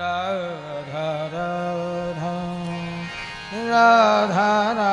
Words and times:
Radha 0.00 1.08
Radha 1.32 2.32
Radha 3.52 4.89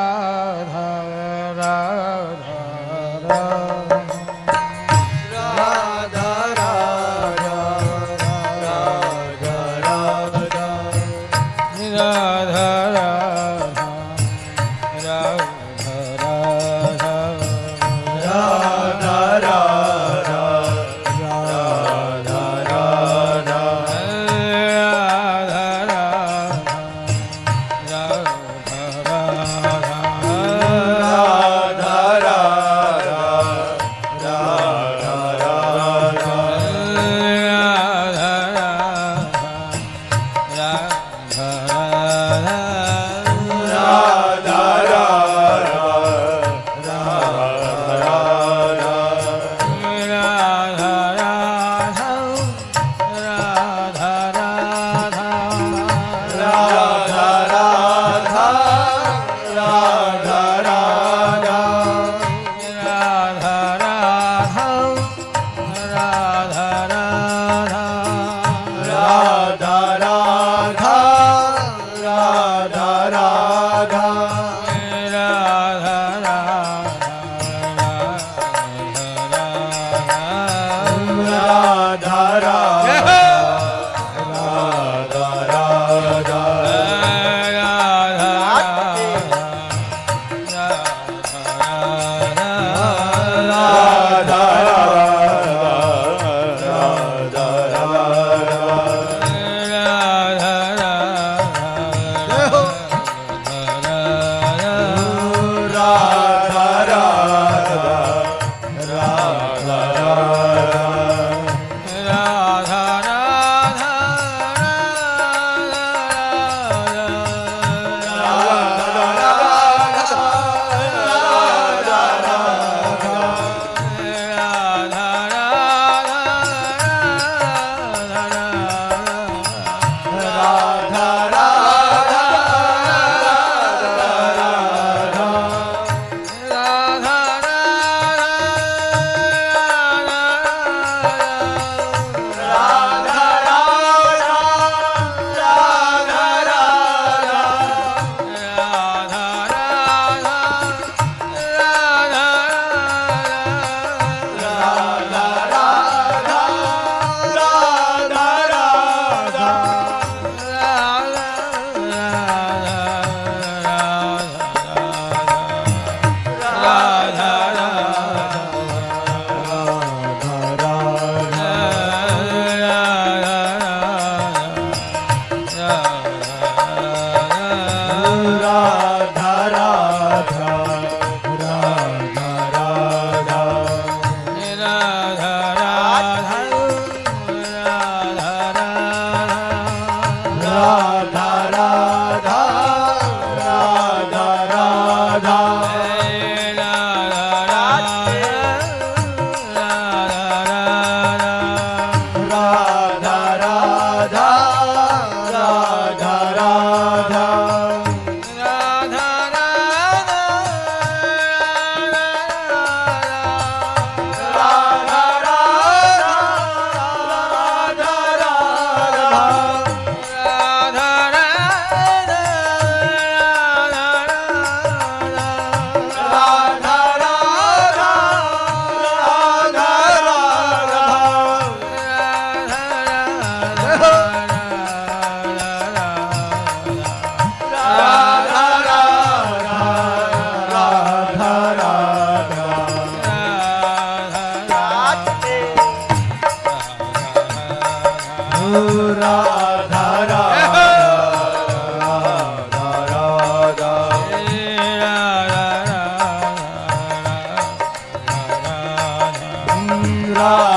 Radha 260.18 260.57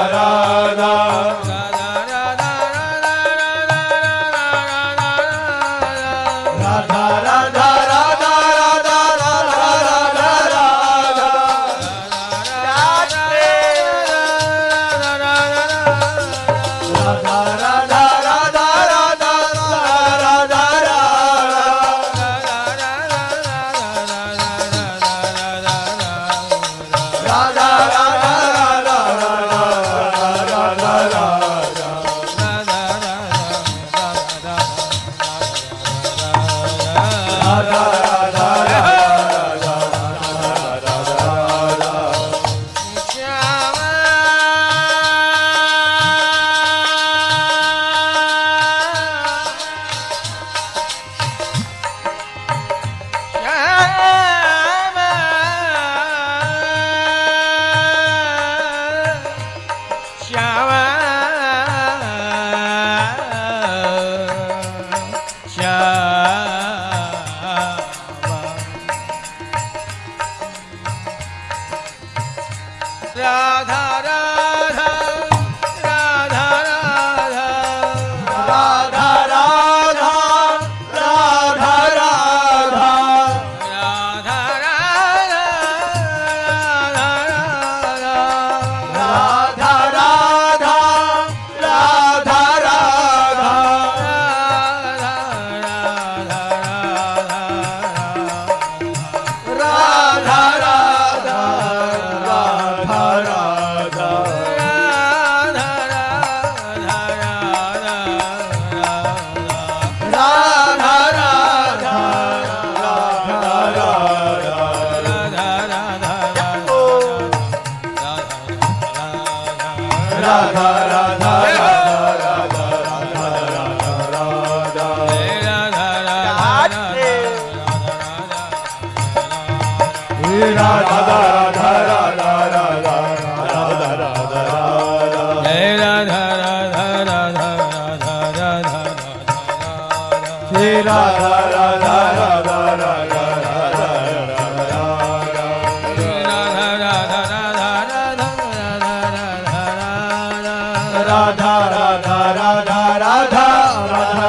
Radha 151.11 151.53
Radha 151.71 152.19
Radha 152.37 152.81
Radha 152.97 154.20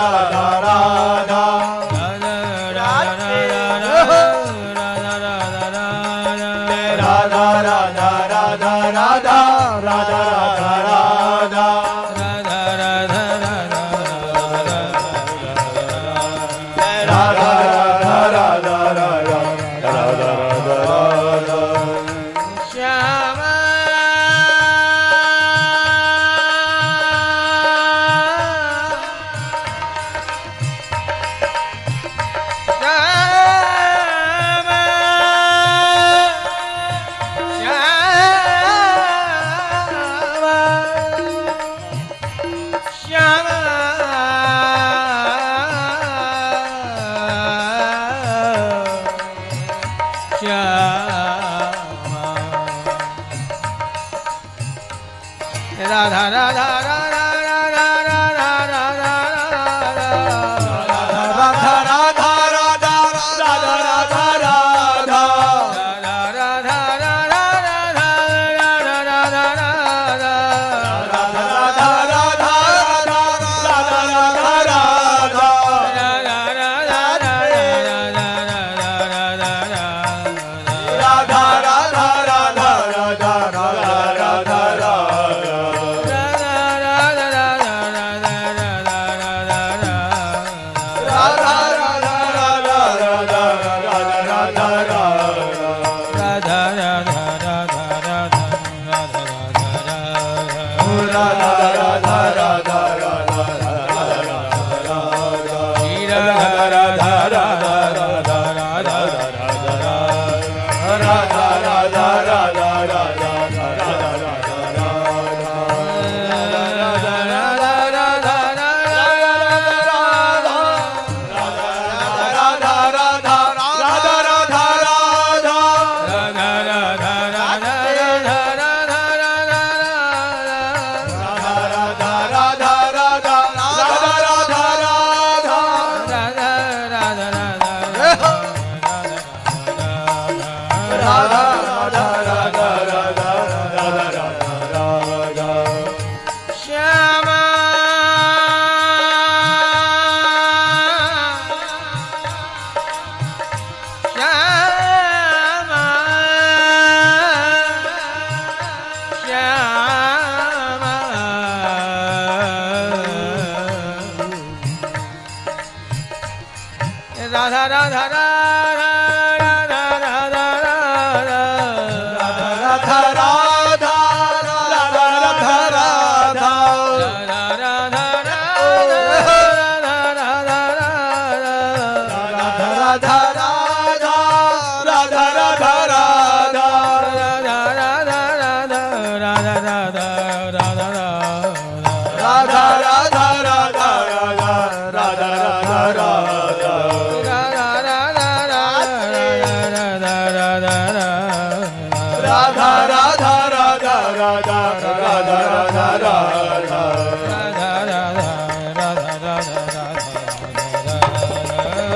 Da 55.93 56.09
da 56.09 56.31
da 56.31 56.55
da. 56.55 57.02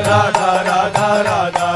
Radha 0.07 0.63
Radha 0.69 1.23
Radha 1.25 1.76